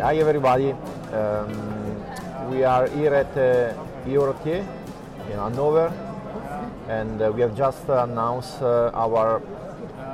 Hi 0.00 0.16
everybody. 0.16 0.72
Um, 1.12 2.50
we 2.50 2.64
are 2.64 2.88
here 2.88 3.12
at 3.12 3.36
uh, 3.36 3.74
Eurotier 4.06 4.64
in 5.30 5.36
Hanover 5.36 5.92
and 6.88 7.20
uh, 7.20 7.30
we 7.30 7.42
have 7.42 7.54
just 7.54 7.86
announced 7.86 8.62
uh, 8.62 8.90
our 8.94 9.40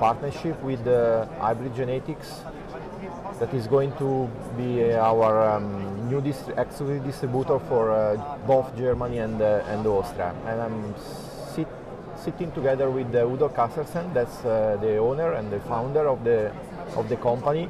partnership 0.00 0.60
with 0.64 0.84
uh, 0.88 1.26
Hybrid 1.38 1.76
Genetics 1.76 2.42
that 3.38 3.54
is 3.54 3.68
going 3.68 3.92
to 3.98 4.28
be 4.56 4.90
uh, 4.92 4.98
our 4.98 5.52
um, 5.52 6.08
new 6.10 6.20
dist- 6.20 6.50
exclusive 6.56 7.04
distributor 7.04 7.60
for 7.60 7.92
uh, 7.92 8.38
both 8.44 8.76
Germany 8.76 9.18
and, 9.18 9.40
uh, 9.40 9.62
and 9.68 9.86
Austria. 9.86 10.34
And 10.46 10.60
I'm 10.62 10.94
sit- 11.54 11.78
sitting 12.16 12.50
together 12.50 12.90
with 12.90 13.14
Udo 13.14 13.50
Kassersen, 13.50 14.12
that's 14.12 14.38
the 14.38 14.96
owner 14.96 15.34
and 15.34 15.52
the 15.52 15.60
founder 15.60 16.08
of 16.08 16.24
the, 16.24 16.50
of 16.96 17.08
the 17.08 17.16
company. 17.18 17.68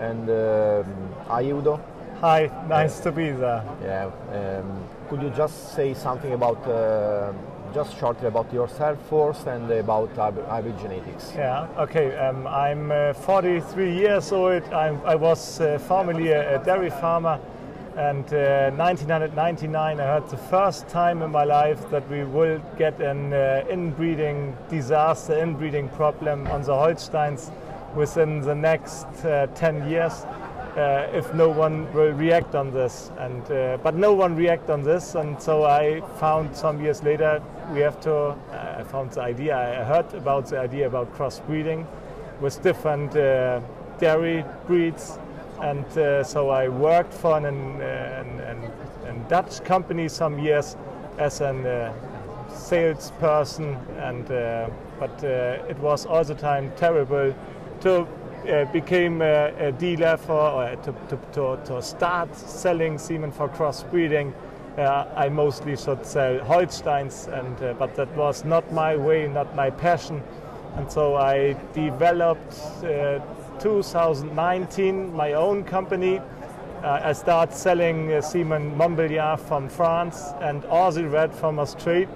And 0.00 0.30
um, 0.30 0.86
hi 1.28 2.50
nice 2.68 3.00
to 3.00 3.12
be 3.12 3.30
there. 3.32 3.62
Yeah. 3.82 4.10
Um, 4.32 4.82
could 5.10 5.20
you 5.20 5.30
just 5.30 5.74
say 5.74 5.92
something 5.92 6.32
about, 6.32 6.66
uh, 6.66 7.32
just 7.74 7.98
shortly 7.98 8.28
about 8.28 8.50
yourself 8.52 8.98
first 9.10 9.46
and 9.46 9.70
about 9.70 10.16
Hybrid 10.16 10.78
Genetics? 10.78 11.32
Yeah, 11.36 11.66
okay. 11.76 12.16
Um, 12.16 12.46
I'm 12.46 12.90
uh, 12.90 13.12
43 13.12 13.94
years 13.94 14.32
old. 14.32 14.62
I'm, 14.72 15.00
I 15.04 15.16
was 15.16 15.60
uh, 15.60 15.78
formerly 15.78 16.28
a, 16.28 16.60
a 16.60 16.64
dairy 16.64 16.90
farmer, 16.90 17.38
and 17.96 18.24
uh, 18.32 18.70
1999 18.70 20.00
I 20.00 20.02
heard 20.02 20.28
the 20.30 20.36
first 20.36 20.88
time 20.88 21.20
in 21.22 21.30
my 21.30 21.44
life 21.44 21.90
that 21.90 22.08
we 22.08 22.24
will 22.24 22.58
get 22.78 23.00
an 23.02 23.34
uh, 23.34 23.64
inbreeding 23.68 24.56
disaster, 24.70 25.36
inbreeding 25.38 25.90
problem 25.90 26.46
on 26.46 26.62
the 26.62 26.74
Holsteins 26.74 27.50
within 27.94 28.40
the 28.40 28.54
next 28.54 29.06
uh, 29.24 29.46
10 29.54 29.88
years. 29.88 30.24
Uh, 30.76 31.08
if 31.12 31.34
no 31.34 31.48
one 31.48 31.92
will 31.92 32.12
react 32.12 32.54
on 32.54 32.70
this, 32.70 33.10
and 33.18 33.42
uh, 33.50 33.76
but 33.82 33.96
no 33.96 34.14
one 34.14 34.36
react 34.36 34.70
on 34.70 34.82
this, 34.82 35.16
and 35.16 35.42
so 35.42 35.64
I 35.64 36.00
found 36.20 36.56
some 36.56 36.80
years 36.80 37.02
later 37.02 37.42
we 37.72 37.80
have 37.80 38.00
to. 38.02 38.36
I 38.52 38.84
found 38.84 39.10
the 39.10 39.20
idea. 39.20 39.56
I 39.56 39.84
heard 39.84 40.14
about 40.14 40.46
the 40.46 40.60
idea 40.60 40.86
about 40.86 41.12
crossbreeding 41.16 41.84
with 42.40 42.62
different 42.62 43.12
dairy 43.98 44.44
breeds, 44.68 45.18
and 45.60 45.84
uh, 45.98 46.22
so 46.22 46.50
I 46.50 46.68
worked 46.68 47.12
for 47.12 47.36
an, 47.36 47.44
an, 47.44 48.40
an, 48.40 48.70
an, 49.06 49.24
Dutch 49.28 49.62
company 49.64 50.08
some 50.08 50.38
years 50.38 50.76
as 51.18 51.40
an 51.40 51.66
uh, 51.66 51.92
salesperson, 52.48 53.74
and 53.98 54.30
uh, 54.30 54.70
but 55.00 55.22
it 55.24 55.78
was 55.80 56.06
all 56.06 56.22
the 56.22 56.34
time 56.34 56.72
terrible 56.76 57.34
to 57.80 58.06
uh, 58.48 58.64
became 58.72 59.22
a, 59.22 59.52
a 59.58 59.72
dealer 59.72 60.16
for 60.16 60.32
or 60.32 60.76
to, 60.76 60.94
to, 61.08 61.18
to, 61.32 61.60
to 61.64 61.82
start 61.82 62.34
selling 62.34 62.98
semen 62.98 63.32
for 63.32 63.48
crossbreeding. 63.48 64.32
Uh, 64.78 65.04
I 65.16 65.28
mostly 65.28 65.76
should 65.76 66.06
sell 66.06 66.38
Holsteins, 66.40 67.26
and 67.26 67.62
uh, 67.62 67.74
but 67.74 67.94
that 67.96 68.08
was 68.16 68.44
not 68.44 68.72
my 68.72 68.96
way, 68.96 69.26
not 69.28 69.54
my 69.54 69.68
passion, 69.70 70.22
and 70.76 70.90
so 70.90 71.16
I 71.16 71.56
developed 71.74 72.54
uh, 72.84 73.20
2019 73.58 75.14
my 75.14 75.34
own 75.34 75.64
company. 75.64 76.20
Uh, 76.82 77.00
I 77.02 77.12
started 77.12 77.54
selling 77.54 78.12
uh, 78.12 78.22
semen 78.22 78.74
Montbéliard 78.76 79.40
from 79.40 79.68
France 79.68 80.32
and 80.40 80.62
Aussie 80.64 81.10
Red 81.10 81.34
from 81.34 81.58
Australia. 81.58 82.08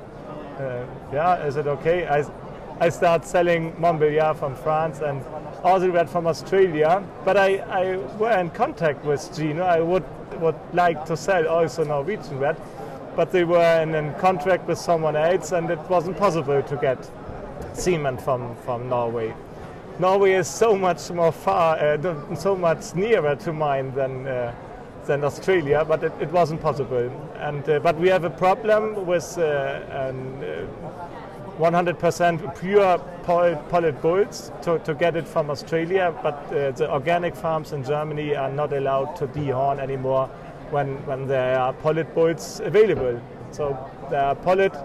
Uh, 0.58 0.86
yeah, 1.12 1.44
is 1.44 1.56
it 1.56 1.66
okay? 1.66 2.06
I, 2.06 2.24
I 2.80 2.88
start 2.88 3.24
selling 3.24 3.72
Montbéliard 3.74 4.36
from 4.36 4.56
France 4.56 5.00
and 5.00 5.24
Red 5.92 6.10
from 6.10 6.26
Australia. 6.26 7.04
But 7.24 7.36
I, 7.36 7.58
I 7.58 7.96
were 8.18 8.36
in 8.38 8.50
contact 8.50 9.04
with 9.04 9.30
Geno. 9.36 9.64
I 9.64 9.80
would, 9.80 10.04
would 10.40 10.56
like 10.72 11.04
to 11.06 11.16
sell 11.16 11.46
also 11.46 11.84
Norwegian 11.84 12.38
Red, 12.40 12.56
but 13.14 13.30
they 13.30 13.44
were 13.44 13.82
in 13.82 13.94
a 13.94 14.12
contract 14.14 14.66
with 14.66 14.78
someone 14.78 15.14
else 15.14 15.52
and 15.52 15.70
it 15.70 15.78
wasn't 15.88 16.16
possible 16.16 16.62
to 16.62 16.76
get 16.76 16.98
semen 17.74 18.18
from, 18.18 18.56
from 18.64 18.88
Norway. 18.88 19.34
Norway 20.00 20.32
is 20.32 20.48
so 20.48 20.74
much 20.74 21.10
more 21.12 21.30
far, 21.30 21.78
uh, 21.78 22.34
so 22.34 22.56
much 22.56 22.96
nearer 22.96 23.36
to 23.36 23.52
mine 23.52 23.94
than 23.94 24.26
uh, 24.26 24.52
than 25.06 25.22
Australia, 25.22 25.84
but 25.86 26.02
it, 26.02 26.12
it 26.20 26.30
wasn't 26.30 26.60
possible. 26.60 27.10
And 27.36 27.68
uh, 27.68 27.78
but 27.78 27.96
we 27.96 28.08
have 28.08 28.24
a 28.24 28.30
problem 28.30 29.06
with 29.06 29.38
uh, 29.38 29.80
an, 29.90 30.42
uh, 30.42 30.66
100% 31.58 32.60
pure 32.60 32.98
polled 33.22 34.02
bulls 34.02 34.50
to, 34.62 34.78
to 34.80 34.94
get 34.94 35.16
it 35.16 35.26
from 35.26 35.50
Australia, 35.50 36.14
but 36.22 36.34
uh, 36.52 36.72
the 36.72 36.92
organic 36.92 37.36
farms 37.36 37.72
in 37.72 37.84
Germany 37.84 38.34
are 38.34 38.50
not 38.50 38.72
allowed 38.72 39.14
to 39.16 39.26
dehorn 39.28 39.78
anymore 39.78 40.26
when, 40.70 40.96
when 41.06 41.26
there 41.26 41.58
are 41.58 41.72
polled 41.72 42.12
bulls 42.14 42.60
available. 42.60 43.20
So 43.52 43.78
there 44.10 44.24
are 44.24 44.34
polled 44.34 44.76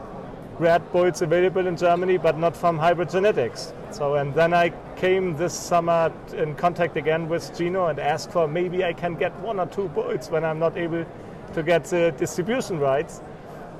red 0.59 0.91
bulls 0.91 1.22
available 1.22 1.66
in 1.66 1.75
Germany, 1.78 2.18
but 2.18 2.38
not 2.38 2.56
from 2.56 2.78
hybrid 2.78 3.09
genetics. 3.09 3.74
So 3.91 4.16
and 4.16 4.34
then 4.36 4.53
I 4.53 4.69
came 4.96 5.36
this 5.36 5.53
summer 5.53 6.12
in 6.34 6.53
contact 6.56 6.97
again 6.97 7.30
with 7.30 7.57
Geno 7.57 7.88
and 7.88 7.97
asked 7.97 8.31
for 8.31 8.47
maybe 8.47 8.84
I 8.84 8.94
can 8.94 9.16
get 9.16 9.38
one 9.40 9.59
or 9.59 9.66
two 9.66 9.88
bulls 9.90 10.30
when 10.30 10.44
I'm 10.44 10.59
not 10.59 10.78
able 10.78 11.06
to 11.53 11.63
get 11.63 11.86
the 11.86 12.13
distribution 12.18 12.80
rights. 12.80 13.22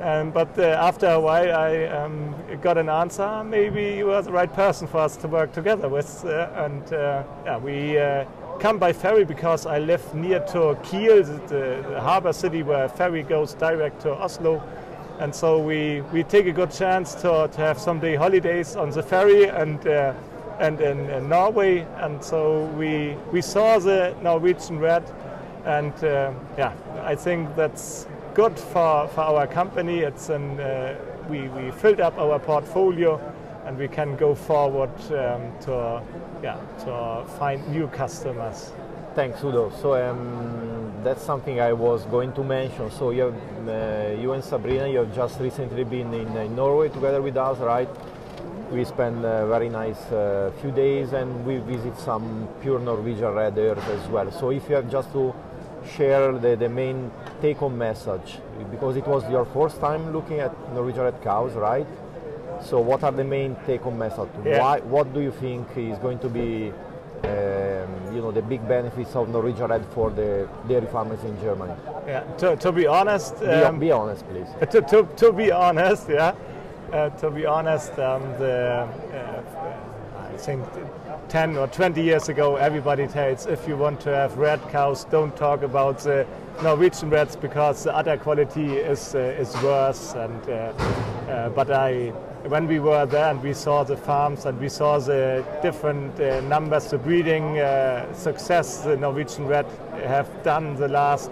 Um, 0.02 0.32
but 0.32 0.58
uh, 0.58 0.64
after 0.64 1.08
a 1.08 1.20
while, 1.20 1.54
I 1.54 1.84
um, 1.88 2.34
got 2.62 2.78
an 2.78 2.88
answer. 2.88 3.44
Maybe 3.44 3.96
you 3.98 4.12
are 4.12 4.22
the 4.22 4.32
right 4.32 4.52
person 4.52 4.88
for 4.88 5.00
us 5.00 5.18
to 5.18 5.28
work 5.28 5.52
together 5.52 5.90
with. 5.90 6.24
Uh, 6.24 6.50
and 6.56 6.94
uh, 6.94 7.24
yeah, 7.44 7.58
we 7.58 7.98
uh, 7.98 8.24
come 8.60 8.78
by 8.78 8.94
ferry 8.94 9.26
because 9.26 9.66
I 9.66 9.80
live 9.80 10.16
near 10.16 10.40
to 10.48 10.78
Kiel, 10.84 11.24
the, 11.24 11.86
the 11.90 12.00
harbor 12.00 12.32
city 12.32 12.64
where 12.64 12.86
a 12.86 12.90
ferry 12.90 13.24
goes 13.24 13.54
direct 13.56 14.02
to 14.04 14.14
Oslo. 14.14 14.64
And 15.20 15.36
so 15.36 15.60
we, 15.60 16.00
we 16.14 16.24
take 16.24 16.46
a 16.46 16.54
good 16.54 16.72
chance 16.72 17.14
to, 17.16 17.50
to 17.52 17.58
have 17.58 17.78
some 17.78 18.00
day 18.00 18.16
holidays 18.16 18.78
on 18.78 18.92
the 18.92 19.04
ferry 19.04 19.46
and, 19.50 19.86
uh, 19.86 20.14
and 20.60 20.80
in, 20.80 21.10
in, 21.10 21.28
Norway. 21.28 21.86
And 21.98 22.24
so 22.24 22.68
we, 22.78 23.18
we 23.34 23.42
saw 23.42 23.80
the 23.80 24.16
Norwegian 24.22 24.80
red. 24.80 25.04
And 25.66 25.94
uh, 26.06 26.32
yeah, 26.58 26.74
I 27.04 27.16
think 27.16 27.54
that's 27.58 28.08
good 28.34 28.58
for, 28.58 29.08
for 29.10 29.22
our 29.22 29.48
company. 29.48 30.00
It's 30.00 30.30
an, 30.30 30.60
uh, 30.60 30.96
we, 31.30 31.48
we 31.50 31.72
filled 31.72 32.00
up 32.00 32.18
our 32.18 32.40
portfolio 32.40 33.20
and 33.66 33.78
we 33.78 33.88
can 33.88 34.16
go 34.16 34.34
forward 34.36 34.90
um, 35.12 35.52
to, 35.62 36.02
yeah, 36.42 36.60
to 36.80 37.26
find 37.38 37.68
new 37.70 37.88
customers. 37.88 38.72
Thanks, 39.16 39.44
Udo. 39.44 39.72
So 39.82 39.94
um, 39.94 40.94
that's 41.04 41.22
something 41.22 41.60
I 41.60 41.74
was 41.74 42.06
going 42.06 42.34
to 42.34 42.44
mention. 42.44 42.92
So 42.92 43.12
you, 43.12 43.24
have, 43.24 43.68
uh, 43.68 44.22
you 44.22 44.34
and 44.34 44.44
Sabrina, 44.44 44.88
you 44.88 45.00
have 45.00 45.16
just 45.16 45.40
recently 45.40 45.84
been 45.84 46.14
in, 46.14 46.36
in 46.38 46.56
Norway 46.56 46.90
together 46.90 47.22
with 47.22 47.38
us, 47.38 47.58
right? 47.60 47.90
We 48.72 48.86
spent 48.86 49.18
a 49.26 49.48
very 49.48 49.68
nice 49.70 50.00
uh, 50.12 50.52
few 50.62 50.72
days 50.72 51.14
and 51.14 51.46
we 51.46 51.58
visit 51.58 51.98
some 51.98 52.48
pure 52.62 52.80
Norwegian 52.80 53.34
red 53.34 53.58
earth 53.58 53.88
as 53.90 54.08
well. 54.10 54.32
So 54.32 54.52
if 54.52 54.70
you 54.70 54.76
have 54.76 54.90
just 54.92 55.12
to 55.14 55.34
share 55.90 56.32
the, 56.34 56.56
the 56.56 56.70
main 56.70 57.12
take-home 57.42 57.78
message, 57.78 58.40
because 58.72 58.96
it 58.96 59.08
was 59.08 59.30
your 59.30 59.46
first 59.46 59.80
time 59.80 60.14
looking 60.14 60.40
at 60.40 60.54
Norwegian 60.74 61.04
red 61.04 61.22
cows, 61.22 61.54
right? 61.54 61.88
So 62.62 62.80
what 62.80 63.04
are 63.04 63.12
the 63.12 63.24
main 63.24 63.56
take-home 63.66 63.98
message? 63.98 64.30
Yeah. 64.46 64.60
Why, 64.60 64.80
what 64.82 65.14
do 65.14 65.22
you 65.22 65.32
think 65.32 65.68
is 65.78 65.98
going 66.00 66.20
to 66.20 66.30
be 66.30 66.74
um, 67.24 68.16
you 68.16 68.22
know 68.22 68.32
the 68.32 68.42
big 68.42 68.66
benefits 68.68 69.16
of 69.16 69.30
Norwegian 69.30 69.68
Red 69.68 69.86
for 69.94 70.10
the 70.10 70.48
dairy 70.68 70.88
farmers 70.88 71.24
in 71.24 71.40
Germany. 71.42 71.74
Yeah, 72.08 72.22
to, 72.38 72.56
to 72.56 72.72
be 72.72 72.88
honest, 72.88 73.40
Be, 73.40 73.46
um, 73.48 73.80
be 73.80 73.92
honest, 73.92 74.26
please. 74.30 74.48
to, 74.72 74.82
to, 74.82 75.08
to 75.18 75.34
be 75.34 75.52
honest, 75.52 76.08
yeah, 76.10 76.34
uh, 76.94 77.10
to 77.10 77.30
be 77.30 77.46
honest, 77.46 77.92
um, 78.00 78.22
the 78.40 78.88
uh, 79.14 79.89
think 80.40 80.66
10 81.30 81.58
or 81.58 81.68
20 81.68 82.02
years 82.02 82.30
ago, 82.30 82.56
everybody 82.56 83.06
tells 83.08 83.46
if 83.46 83.68
you 83.68 83.78
want 83.78 84.00
to 84.02 84.10
have 84.10 84.38
red 84.38 84.62
cows, 84.70 85.04
don't 85.06 85.36
talk 85.36 85.62
about 85.62 86.00
the 86.00 86.26
Norwegian 86.64 87.10
reds 87.10 87.36
because 87.36 87.84
the 87.84 87.96
udder 87.96 88.18
quality 88.18 88.78
is 88.78 89.16
uh, 89.16 89.20
is 89.40 89.54
worse. 89.62 90.14
And 90.14 90.50
uh, 90.50 90.54
uh, 91.30 91.50
but 91.50 91.70
I, 91.72 92.10
when 92.48 92.68
we 92.68 92.80
were 92.80 93.06
there 93.06 93.30
and 93.30 93.44
we 93.44 93.54
saw 93.54 93.84
the 93.84 93.98
farms 93.98 94.46
and 94.46 94.60
we 94.60 94.70
saw 94.70 94.98
the 94.98 95.46
different 95.62 96.20
uh, 96.20 96.42
numbers, 96.42 96.90
the 96.90 96.98
breeding 96.98 97.60
uh, 97.60 98.12
success 98.14 98.82
the 98.82 98.98
Norwegian 98.98 99.46
red 99.46 99.66
have 100.04 100.28
done 100.44 100.76
the 100.76 100.88
last 100.88 101.30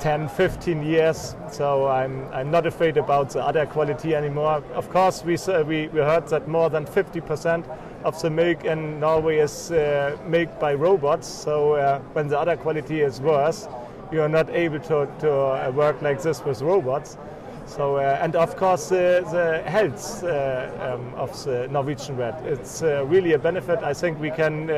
10, 0.00 0.28
15 0.28 0.82
years. 0.82 1.34
So 1.50 1.88
I'm, 1.88 2.26
I'm 2.32 2.50
not 2.50 2.66
afraid 2.66 2.96
about 2.96 3.30
the 3.30 3.42
udder 3.44 3.66
quality 3.66 4.14
anymore. 4.14 4.62
Of 4.74 4.88
course, 4.90 5.24
we, 5.24 5.36
uh, 5.36 5.64
we, 5.64 5.88
we 5.88 6.00
heard 6.00 6.28
that 6.28 6.48
more 6.48 6.70
than 6.70 6.86
50% 6.86 7.64
of 8.08 8.20
the 8.22 8.30
milk 8.30 8.64
in 8.64 8.98
Norway 9.00 9.38
is 9.38 9.70
uh, 9.70 10.16
by 10.58 10.74
robots. 10.74 11.28
So 11.28 11.74
uh, 11.74 12.00
when 12.14 12.28
the 12.28 12.38
udder 12.38 12.56
quality 12.56 13.02
is 13.02 13.20
worse, 13.20 13.68
you 14.10 14.22
are 14.22 14.28
not 14.28 14.48
able 14.50 14.80
to, 14.80 15.06
to 15.20 15.30
uh, 15.30 15.72
work 15.74 16.00
like 16.00 16.22
this 16.22 16.42
with 16.44 16.62
robots. 16.62 17.18
So 17.66 17.96
uh, 17.96 18.18
and 18.22 18.34
of 18.34 18.56
course 18.56 18.90
uh, 18.90 19.22
the 19.30 19.62
health 19.70 20.24
um, 20.24 21.14
of 21.14 21.30
the 21.44 21.68
Norwegian 21.68 22.16
red, 22.16 22.34
it's 22.46 22.80
really 22.82 23.34
a 23.34 23.38
benefit. 23.38 23.80
I 23.80 23.92
think 23.92 24.18
we 24.18 24.30
can 24.30 24.68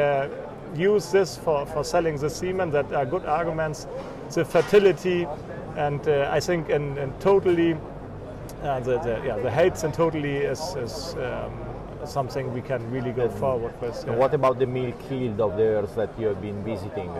use 0.74 1.12
this 1.12 1.36
for, 1.36 1.66
for 1.66 1.84
selling 1.84 2.16
the 2.16 2.28
semen. 2.28 2.70
That 2.70 2.92
are 2.92 3.06
good 3.06 3.26
arguments. 3.26 3.86
The 4.34 4.44
fertility, 4.44 5.26
and 5.76 6.00
I 6.08 6.40
think 6.40 6.68
in, 6.68 6.98
in 6.98 7.12
totally 7.20 7.76
uh, 8.62 8.80
the, 8.80 8.98
the, 8.98 9.22
yeah, 9.24 9.36
the 9.38 9.50
health 9.50 9.84
and 9.84 9.94
totally 9.94 10.36
is, 10.38 10.60
is 10.76 11.14
um, 11.14 11.52
something 12.06 12.52
we 12.52 12.62
can 12.62 12.90
really 12.90 13.12
go 13.12 13.28
forward 13.28 13.74
with. 13.80 14.04
And 14.06 14.16
what 14.18 14.34
about 14.34 14.58
the 14.58 14.66
milk 14.66 14.96
yield 15.10 15.40
of 15.40 15.56
the 15.56 15.62
earth 15.62 15.94
that 15.96 16.18
you 16.18 16.28
have 16.28 16.40
been 16.40 16.62
visiting? 16.64 17.10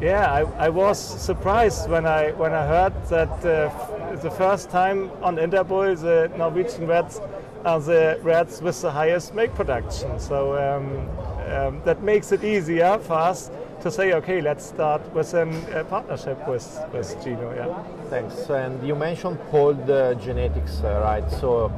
Yeah, 0.00 0.32
I, 0.32 0.66
I 0.66 0.68
was 0.68 0.98
surprised 0.98 1.88
when 1.90 2.06
I 2.06 2.32
when 2.32 2.52
I 2.52 2.66
heard 2.66 2.94
that 3.06 3.32
uh, 3.44 4.16
the 4.16 4.30
first 4.30 4.70
time 4.70 5.10
on 5.22 5.36
Interbull 5.36 5.96
the 6.00 6.30
Norwegian 6.36 6.86
reds 6.86 7.20
are 7.64 7.80
the 7.80 8.18
rats 8.22 8.62
with 8.62 8.80
the 8.80 8.90
highest 8.90 9.34
milk 9.34 9.54
production. 9.54 10.18
So 10.18 10.56
um, 10.56 11.08
um, 11.54 11.82
that 11.84 12.02
makes 12.02 12.32
it 12.32 12.44
easier 12.44 12.98
for 12.98 13.14
us 13.14 13.50
to 13.82 13.90
say, 13.90 14.12
okay, 14.12 14.40
let's 14.40 14.66
start 14.66 15.02
with 15.14 15.32
a 15.34 15.42
uh, 15.42 15.84
partnership 15.84 16.46
with, 16.46 16.78
with 16.92 17.16
Geno. 17.24 17.54
Yeah. 17.54 17.82
Thanks. 18.10 18.48
And 18.50 18.86
you 18.86 18.94
mentioned 18.94 19.38
polled 19.50 19.88
uh, 19.90 20.14
genetics, 20.14 20.80
right? 20.80 21.28
So 21.30 21.72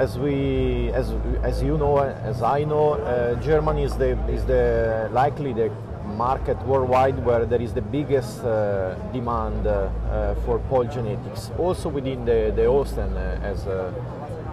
as 0.00 0.18
we, 0.18 0.88
as, 0.92 1.12
as 1.42 1.62
you 1.62 1.76
know, 1.76 1.98
as 1.98 2.42
I 2.42 2.64
know, 2.64 2.94
uh, 2.94 3.34
Germany 3.42 3.82
is 3.84 3.94
the 3.96 4.10
is 4.28 4.44
the 4.46 5.10
likely 5.12 5.52
the 5.52 5.68
market 6.16 6.58
worldwide 6.66 7.18
where 7.26 7.44
there 7.44 7.60
is 7.60 7.74
the 7.74 7.82
biggest 7.82 8.40
uh, 8.40 8.94
demand 9.12 9.66
uh, 9.66 9.72
uh, 9.72 10.34
for 10.46 10.58
polled 10.70 10.90
genetics. 10.90 11.50
Also 11.58 11.90
within 11.90 12.24
the 12.24 12.50
the 12.56 12.64
Holstein, 12.64 13.12
as 13.52 13.66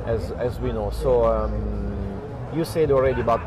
as 0.05 0.31
as 0.47 0.59
we 0.59 0.73
know. 0.73 0.89
So 0.91 1.11
um, 1.25 1.53
you 2.53 2.65
said 2.65 2.91
already, 2.91 3.21
but 3.21 3.41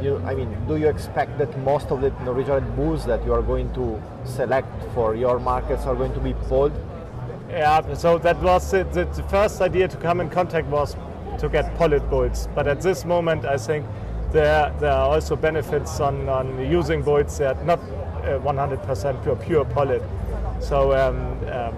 you, 0.00 0.22
I 0.30 0.34
mean, 0.34 0.50
do 0.68 0.76
you 0.76 0.88
expect 0.88 1.36
that 1.38 1.50
most 1.70 1.90
of 1.90 2.00
the 2.00 2.10
Norwegian 2.24 2.64
bulls 2.76 3.04
that 3.06 3.24
you 3.26 3.32
are 3.32 3.42
going 3.42 3.72
to 3.74 4.00
select 4.24 4.72
for 4.94 5.16
your 5.16 5.40
markets 5.40 5.84
are 5.84 5.96
going 5.96 6.14
to 6.14 6.20
be 6.20 6.34
polled? 6.48 6.72
Yeah, 7.50 7.94
so 7.94 8.18
that 8.18 8.40
was 8.40 8.70
the, 8.70 9.24
first 9.28 9.60
idea 9.60 9.88
to 9.88 9.96
come 9.96 10.20
in 10.20 10.30
contact 10.30 10.68
was 10.68 10.94
to 11.40 11.48
get 11.48 11.76
bulls. 12.10 12.48
But 12.54 12.66
at 12.66 12.80
this 12.80 13.04
moment, 13.04 13.44
I 13.44 13.56
think 13.56 13.86
there, 14.32 14.72
there 14.78 14.92
are 14.92 15.10
also 15.10 15.36
benefits 15.36 16.00
on, 16.00 16.28
on 16.28 16.70
using 16.70 17.02
bulls 17.02 17.38
that 17.38 17.56
are 17.56 17.64
not 17.64 17.80
100% 18.22 19.26
uh, 19.26 19.34
pure, 19.36 19.64
pure. 19.64 20.02
So 20.60 20.92
um, 20.92 21.16
um, 21.48 21.74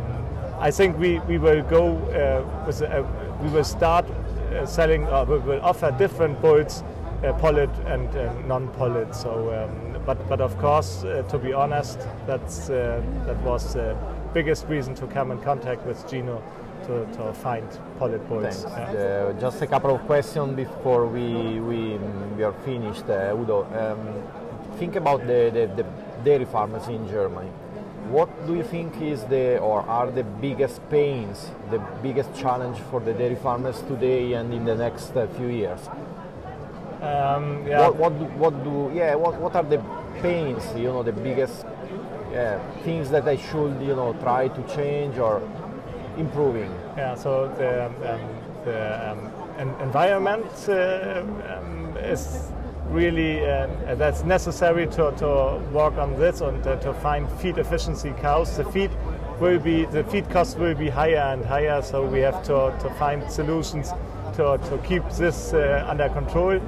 I 0.60 0.70
think 0.70 0.98
we, 0.98 1.18
we 1.20 1.38
will 1.38 1.62
go 1.62 1.96
uh, 2.10 2.66
with, 2.66 2.82
uh, 2.82 3.04
we 3.42 3.48
will 3.50 3.64
start 3.64 4.06
uh, 4.52 4.66
selling, 4.66 5.06
uh, 5.06 5.24
we 5.24 5.38
will 5.38 5.60
offer 5.62 5.94
different 5.98 6.40
bulls 6.42 6.82
uh, 7.24 7.32
polled 7.34 7.70
and 7.86 8.14
uh, 8.16 8.32
non-polled. 8.46 9.14
So, 9.14 9.52
um, 9.54 10.02
but 10.04 10.28
but 10.28 10.40
of 10.40 10.58
course, 10.58 11.02
to 11.02 11.38
be 11.38 11.52
honest, 11.52 12.00
that's 12.26 12.66
that 12.66 13.38
was 13.44 13.74
the 13.74 13.96
biggest 14.34 14.66
reason 14.66 14.94
to 14.96 15.06
come 15.06 15.30
in 15.30 15.40
contact 15.40 15.86
with 15.86 16.08
Geno. 16.10 16.42
To, 16.86 17.06
to, 17.16 17.32
find 17.34 17.68
polled 17.98 18.28
bulls. 18.28 18.64
Yeah. 18.64 18.80
Uh, 18.80 19.32
just 19.40 19.62
a 19.62 19.66
couple 19.66 19.94
of 19.94 20.00
questions 20.02 20.56
before 20.56 21.06
we, 21.06 21.60
we, 21.60 21.96
we 22.36 22.42
are 22.42 22.52
finished, 22.64 23.08
uh, 23.08 23.36
Udo. 23.38 23.64
Um, 23.72 24.78
think 24.78 24.96
about 24.96 25.20
the, 25.20 25.50
the, 25.54 25.82
the, 25.82 25.86
dairy 26.24 26.44
farmers 26.44 26.88
in 26.88 27.08
Germany. 27.08 27.50
What 28.08 28.28
do 28.46 28.54
you 28.54 28.64
think 28.64 29.00
is 29.00 29.24
the 29.24 29.58
or 29.58 29.82
are 29.82 30.10
the 30.10 30.24
biggest 30.24 30.80
pains, 30.90 31.50
the 31.70 31.78
biggest 32.02 32.34
challenge 32.34 32.78
for 32.90 33.00
the 33.00 33.12
dairy 33.12 33.36
farmers 33.36 33.80
today 33.82 34.32
and 34.34 34.52
in 34.52 34.64
the 34.64 34.74
next 34.74 35.16
uh, 35.16 35.26
few 35.36 35.48
years? 35.48 35.80
Um, 37.00 37.66
yeah. 37.66 37.88
What, 37.88 37.96
what, 37.96 38.18
do, 38.18 38.24
what 38.38 38.64
do 38.64 38.92
yeah 38.94 39.16
what, 39.16 39.34
what 39.40 39.56
are 39.56 39.64
the 39.64 39.82
pains 40.20 40.62
you 40.76 40.84
know 40.84 41.02
the 41.02 41.12
biggest 41.12 41.64
yeah, 42.32 42.58
things 42.84 43.10
that 43.10 43.26
I 43.26 43.36
should 43.36 43.80
you 43.82 43.94
know 43.94 44.16
try 44.22 44.48
to 44.48 44.62
change 44.74 45.18
or 45.18 45.42
improving? 46.16 46.70
Yeah. 46.96 47.14
So 47.14 47.48
the, 47.58 47.86
um, 47.86 48.20
the 48.64 49.10
um, 49.10 49.80
environment 49.80 50.46
uh, 50.68 51.24
um, 51.48 51.96
is 51.98 52.50
really 52.88 53.44
uh, 53.44 53.94
that's 53.94 54.22
necessary 54.22 54.86
to, 54.86 55.12
to 55.16 55.60
work 55.72 55.94
on 55.94 56.18
this 56.18 56.40
and 56.40 56.66
uh, 56.66 56.76
to 56.76 56.92
find 56.94 57.30
feed 57.40 57.58
efficiency 57.58 58.12
cows. 58.20 58.56
The 58.56 58.64
feed 58.64 58.90
will 59.40 59.58
be 59.58 59.86
the 59.86 60.04
feed 60.04 60.28
cost 60.30 60.58
will 60.58 60.74
be 60.74 60.88
higher 60.88 61.32
and 61.32 61.44
higher, 61.44 61.82
so 61.82 62.04
we 62.04 62.20
have 62.20 62.42
to, 62.44 62.76
to 62.80 62.94
find 62.98 63.30
solutions 63.30 63.90
to, 64.34 64.58
to 64.68 64.80
keep 64.84 65.08
this 65.10 65.52
uh, 65.52 65.84
under 65.88 66.08
control 66.10 66.60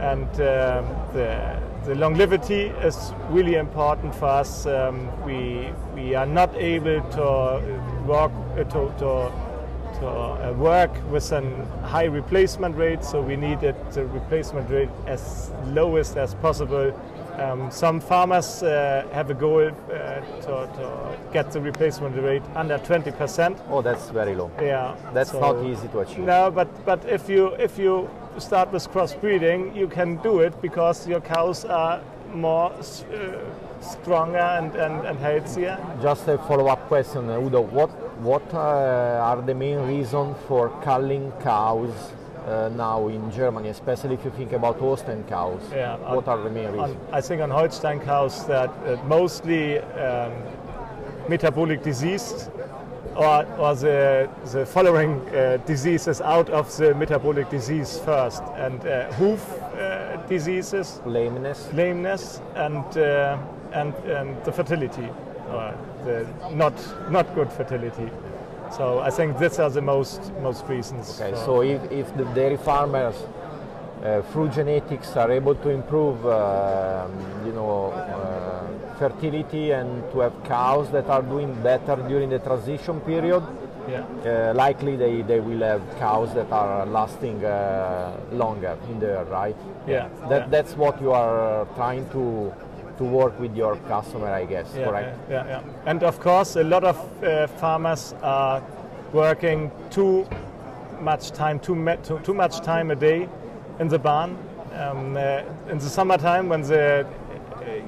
and 0.00 0.28
um, 0.28 0.84
the, 1.12 1.60
the, 1.84 1.94
longevity 1.94 2.62
is 2.82 3.12
really 3.30 3.54
important 3.56 4.14
for 4.14 4.26
us. 4.26 4.66
Um, 4.66 5.08
we, 5.24 5.70
we 5.94 6.14
are 6.14 6.26
not 6.26 6.54
able 6.54 7.00
to 7.10 8.04
work, 8.06 8.32
uh, 8.56 8.64
to, 8.64 8.94
to, 8.98 9.32
to 10.00 10.06
uh, 10.06 10.54
work 10.56 10.90
with 11.10 11.30
a 11.32 11.42
high 11.82 12.04
replacement 12.04 12.76
rate, 12.76 13.04
so 13.04 13.20
we 13.20 13.36
needed 13.36 13.76
the 13.92 14.06
replacement 14.06 14.70
rate 14.70 14.90
as 15.06 15.50
lowest 15.66 16.16
as 16.16 16.34
possible. 16.36 16.92
Um, 17.38 17.70
some 17.70 18.00
farmers 18.00 18.62
uh, 18.62 19.08
have 19.12 19.28
a 19.28 19.34
goal 19.34 19.66
uh, 19.66 19.70
to, 19.70 20.70
to, 20.76 21.18
get 21.32 21.50
the 21.50 21.60
replacement 21.60 22.16
rate 22.16 22.44
under 22.54 22.78
20%. 22.78 23.60
Oh, 23.70 23.82
that's 23.82 24.08
very 24.10 24.36
low. 24.36 24.52
Yeah, 24.60 24.94
that's 25.12 25.32
so, 25.32 25.40
not 25.40 25.64
easy 25.64 25.88
to 25.88 26.00
achieve. 26.00 26.20
No, 26.20 26.52
but 26.52 26.68
but 26.84 27.04
if 27.06 27.28
you 27.28 27.48
if 27.54 27.76
you 27.76 28.08
start 28.38 28.72
with 28.72 28.88
crossbreeding, 28.90 29.74
you 29.76 29.88
can 29.88 30.16
do 30.16 30.40
it 30.40 30.60
because 30.60 31.06
your 31.06 31.20
cows 31.20 31.64
are 31.64 32.00
more 32.32 32.72
uh, 32.72 32.82
stronger 33.80 34.38
and, 34.38 34.74
and, 34.74 35.06
and 35.06 35.18
healthier. 35.18 35.78
Just 36.02 36.26
a 36.28 36.38
follow-up 36.38 36.86
question, 36.88 37.28
Udo. 37.28 37.60
What 37.60 37.90
what 38.20 38.54
uh, 38.54 38.58
are 38.58 39.42
the 39.42 39.54
main 39.54 39.78
reasons 39.80 40.36
for 40.46 40.70
culling 40.82 41.32
cows 41.42 41.92
uh, 42.46 42.70
now 42.76 43.08
in 43.08 43.30
Germany, 43.30 43.68
especially 43.68 44.14
if 44.14 44.24
you 44.24 44.30
think 44.30 44.52
about 44.52 44.78
Holstein 44.78 45.24
cows? 45.24 45.60
Yeah, 45.72 45.96
what 46.14 46.28
on, 46.28 46.38
are 46.38 46.44
the 46.44 46.50
main 46.50 46.70
reasons? 46.72 46.96
On, 47.08 47.14
I 47.14 47.20
think 47.20 47.42
on 47.42 47.50
Holstein 47.50 48.00
cows 48.00 48.46
that 48.46 48.70
uh, 48.70 48.96
mostly 49.04 49.78
um, 49.78 50.32
metabolic 51.28 51.82
disease 51.82 52.48
or, 53.16 53.46
or 53.58 53.74
the, 53.74 54.28
the 54.52 54.66
following 54.66 55.20
uh, 55.28 55.58
diseases 55.66 56.20
out 56.20 56.50
of 56.50 56.74
the 56.76 56.94
metabolic 56.94 57.48
disease 57.50 57.98
first. 58.04 58.42
And 58.56 58.84
uh, 58.86 59.12
hoof 59.12 59.40
uh, 59.62 60.16
diseases, 60.28 61.00
lameness, 61.04 61.72
lameness, 61.72 62.40
and, 62.54 62.84
uh, 62.96 63.38
and, 63.72 63.94
and 64.04 64.44
the 64.44 64.52
fertility, 64.52 65.08
or 65.50 65.74
the 66.04 66.26
not, 66.52 66.74
not 67.10 67.34
good 67.34 67.52
fertility. 67.52 68.10
So 68.76 68.98
I 68.98 69.10
think 69.10 69.38
these 69.38 69.58
are 69.58 69.70
the 69.70 69.82
most, 69.82 70.32
most 70.42 70.66
reasons. 70.66 71.20
Okay, 71.20 71.36
so 71.36 71.62
if, 71.62 71.80
if 71.92 72.16
the 72.16 72.24
dairy 72.34 72.56
farmers 72.56 73.14
uh, 74.02 74.22
through 74.32 74.48
genetics 74.48 75.16
are 75.16 75.30
able 75.30 75.54
to 75.54 75.68
improve, 75.70 76.26
uh, 76.26 77.06
you 77.46 77.52
know, 77.52 77.92
uh, 77.92 78.53
fertility 78.98 79.72
and 79.72 80.02
to 80.12 80.20
have 80.20 80.44
cows 80.44 80.90
that 80.92 81.06
are 81.08 81.22
doing 81.22 81.54
better 81.62 81.96
during 82.08 82.30
the 82.30 82.38
transition 82.38 83.00
period, 83.00 83.42
yeah. 83.88 84.04
Uh, 84.24 84.54
likely 84.54 84.96
they, 84.96 85.22
they 85.22 85.40
will 85.40 85.60
have 85.60 85.82
cows 85.98 86.32
that 86.34 86.50
are 86.50 86.86
lasting 86.86 87.44
uh, 87.44 88.18
longer 88.32 88.78
in 88.88 88.98
there, 88.98 89.24
right? 89.24 89.56
Yeah. 89.86 90.08
That, 90.28 90.42
yeah. 90.42 90.46
That's 90.48 90.74
what 90.74 91.00
you 91.02 91.12
are 91.12 91.66
trying 91.76 92.08
to 92.10 92.52
to 92.98 93.04
work 93.04 93.38
with 93.40 93.56
your 93.56 93.76
customer, 93.88 94.28
I 94.28 94.44
guess, 94.44 94.72
yeah, 94.76 94.84
correct? 94.84 95.18
Yeah, 95.28 95.46
yeah, 95.46 95.62
And 95.84 96.04
of 96.04 96.20
course, 96.20 96.54
a 96.54 96.62
lot 96.62 96.84
of 96.84 97.24
uh, 97.24 97.48
farmers 97.48 98.14
are 98.22 98.62
working 99.12 99.72
too 99.90 100.26
much 101.00 101.32
time, 101.32 101.58
too, 101.58 101.74
too, 102.04 102.20
too 102.20 102.34
much 102.34 102.60
time 102.60 102.92
a 102.92 102.94
day 102.94 103.28
in 103.80 103.88
the 103.88 103.98
barn. 103.98 104.38
Um, 104.74 105.16
uh, 105.16 105.42
in 105.68 105.78
the 105.78 105.88
summertime, 105.88 106.48
when 106.48 106.62
the 106.62 107.04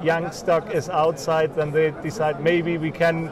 young 0.03 0.31
stock 0.33 0.75
is 0.75 0.89
outside, 0.89 1.55
then 1.55 1.71
they 1.73 1.91
decide 2.03 2.43
maybe 2.43 2.79
we 2.79 2.91
can 2.91 3.29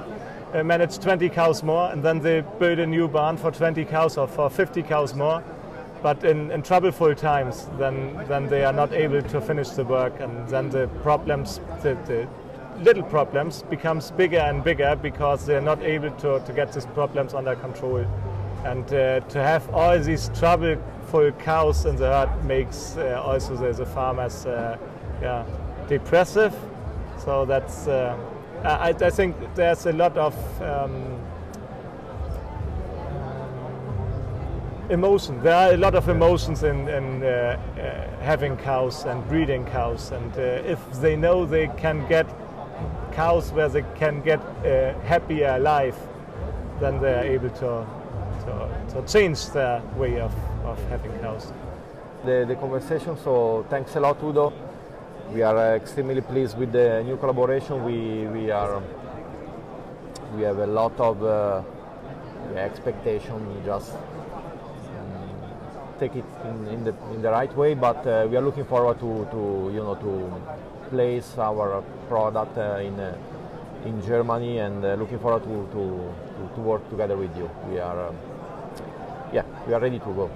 uh, 0.53 0.63
manage 0.63 0.99
20 0.99 1.29
cows 1.31 1.63
more, 1.63 1.91
and 1.91 2.03
then 2.03 2.21
they 2.21 2.43
build 2.59 2.79
a 2.79 2.87
new 2.87 3.09
barn 3.09 3.37
for 3.37 3.51
20 3.51 3.85
cows 3.85 4.17
or 4.17 4.29
for 4.29 4.49
50 4.49 4.83
cows 4.83 5.15
more. 5.15 5.43
But 6.03 6.23
in, 6.23 6.51
in 6.51 6.63
troubleful 6.63 7.17
times, 7.17 7.67
then 7.79 8.27
then 8.29 8.47
they 8.49 8.65
are 8.65 8.73
not 8.73 8.93
able 8.93 9.23
to 9.23 9.41
finish 9.41 9.71
the 9.71 9.85
work, 9.85 10.21
and 10.21 10.47
then 10.49 10.71
the 10.71 10.87
problems, 11.03 11.61
the, 11.83 11.97
the 12.07 12.29
little 12.83 13.03
problems, 13.03 13.63
becomes 13.63 14.11
bigger 14.11 14.39
and 14.39 14.63
bigger 14.63 14.97
because 14.97 15.47
they 15.47 15.57
are 15.57 15.63
not 15.63 15.83
able 15.83 16.11
to, 16.11 16.41
to 16.41 16.53
get 16.53 16.73
these 16.73 16.87
problems 16.87 17.33
under 17.33 17.57
control. 17.57 18.05
And 18.65 18.85
uh, 18.93 19.21
to 19.21 19.43
have 19.43 19.69
all 19.75 19.99
these 19.99 20.31
trouble 20.39 20.77
full 21.07 21.33
cows 21.33 21.85
in 21.85 21.97
the 21.97 22.07
herd 22.07 22.45
makes 22.45 22.97
uh, 22.97 23.23
also 23.25 23.57
the, 23.57 23.73
the 23.73 23.87
farmers 23.87 24.47
uh, 24.47 24.77
yeah, 25.23 25.45
depressive. 25.89 26.55
So 27.19 27.45
that's 27.45 27.87
uh, 27.87 28.17
I, 28.65 28.95
I, 28.99 29.11
think 29.11 29.37
there's 29.55 29.87
a 29.87 29.93
lot 29.93 30.17
of 30.17 30.35
um, 30.63 31.21
emotion. 34.91 35.43
There 35.43 35.55
are 35.55 35.73
a 35.75 35.77
lot 35.77 35.95
of 35.95 36.09
emotions 36.09 36.63
in, 36.63 36.89
in 36.89 37.23
uh, 37.23 37.27
uh, 37.27 38.23
having 38.23 38.57
cows 38.57 39.05
and 39.05 39.27
breeding 39.29 39.67
cows, 39.67 40.13
and 40.13 40.33
uh, 40.39 40.41
if 40.67 40.79
they 41.01 41.17
know 41.17 41.45
they 41.45 41.69
can 41.77 42.09
get 42.09 42.27
cows 43.13 43.53
where 43.53 43.69
they 43.69 43.85
can 43.97 44.23
get 44.23 44.41
a 44.65 44.95
happier 45.05 45.59
life, 45.59 45.99
then 46.81 47.01
they 47.01 47.15
are 47.15 47.25
able 47.25 47.51
to, 47.51 47.87
to, 48.45 48.95
to 48.95 49.07
change 49.07 49.47
their 49.51 49.83
way 49.97 50.21
of, 50.21 50.35
of 50.65 50.83
having 50.89 51.13
cows. 51.21 51.53
The, 52.25 52.45
the 52.49 52.57
conversation, 52.57 53.17
so 53.23 53.67
thanks 53.69 53.95
a 53.97 54.01
lot, 54.01 54.23
Udo. 54.23 54.53
We 55.33 55.43
are 55.43 55.57
uh, 55.57 55.75
extremely 55.77 56.21
pleased 56.21 56.57
with 56.57 56.73
the 56.73 57.03
new 57.03 57.17
collaboration. 57.17 57.85
We, 57.85 58.27
we 58.27 58.51
are 58.51 58.83
we 60.37 60.43
have 60.43 60.59
a 60.59 60.67
lot 60.67 60.99
of 60.99 61.23
uh, 61.23 61.63
expectation. 62.57 63.63
Just 63.65 63.93
um, 63.93 63.99
take 65.99 66.17
it 66.17 66.25
in, 66.45 66.67
in, 66.69 66.85
the 66.85 66.95
in 67.15 67.23
the 67.23 67.31
right 67.31 67.55
way, 67.57 67.75
but 67.75 68.07
uh, 68.07 68.27
we 68.31 68.37
are 68.37 68.43
looking 68.43 68.65
forward 68.65 68.99
to, 69.01 69.27
to 69.31 69.71
you 69.75 69.83
know 69.83 69.95
to 69.95 70.89
place 70.91 71.39
our 71.39 71.83
product 72.09 72.59
uh, 72.59 72.79
in 72.79 72.99
uh, 73.01 73.17
in 73.85 74.03
Germany 74.07 74.59
and 74.59 74.85
uh, 74.85 74.95
looking 74.95 75.19
forward 75.19 75.43
to, 75.45 75.69
to, 75.73 76.55
to, 76.55 76.61
work 76.61 76.89
together 76.89 77.17
with 77.17 77.37
you. 77.37 77.51
We 77.69 77.79
are 77.79 78.09
um, 78.09 78.17
yeah 79.35 79.45
we 79.67 79.75
are 79.75 79.81
ready 79.81 79.99
to 79.99 80.13
go. 80.15 80.31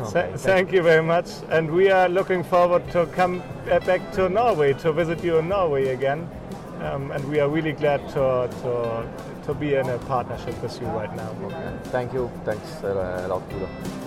Okay, 0.00 0.32
thank 0.36 0.72
you 0.72 0.82
very 0.82 1.02
much, 1.02 1.28
and 1.50 1.70
we 1.70 1.90
are 1.90 2.08
looking 2.08 2.42
forward 2.42 2.90
to 2.92 3.06
come 3.06 3.42
back 3.66 4.12
to 4.12 4.28
Norway 4.28 4.72
to 4.74 4.92
visit 4.92 5.22
you 5.22 5.38
in 5.38 5.48
Norway 5.48 5.88
again. 5.88 6.28
Um, 6.80 7.10
and 7.12 7.24
we 7.28 7.40
are 7.40 7.48
really 7.48 7.72
glad 7.72 8.00
to, 8.10 8.48
to, 8.62 9.08
to 9.46 9.54
be 9.54 9.74
in 9.74 9.88
a 9.88 9.98
partnership 9.98 10.60
with 10.62 10.80
you 10.80 10.86
right 10.88 11.14
now. 11.16 11.34
Okay. 11.44 11.72
Thank 11.84 12.12
you. 12.12 12.30
Thanks 12.44 12.82
a 12.82 13.26
lot, 13.28 13.42
Udo. 13.52 14.03